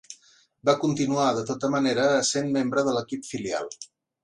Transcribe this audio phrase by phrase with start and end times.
[0.69, 3.73] Va continuar de tota manera essent membre de l'equip filial.